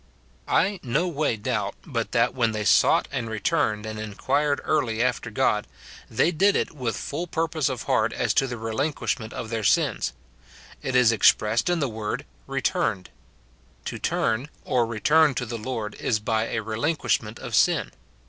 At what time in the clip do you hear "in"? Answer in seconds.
11.69-11.79